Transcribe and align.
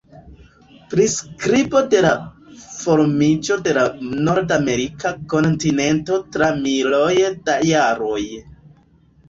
Priskribo 0.93 1.81
de 1.91 1.99
la 2.05 2.13
formiĝo 2.69 3.59
de 3.69 3.75
la 3.79 3.85
nordamerika 4.31 5.13
kontinento 5.37 6.21
tra 6.35 6.51
miloj 6.67 7.15
da 7.29 7.63
jaroj. 7.75 8.21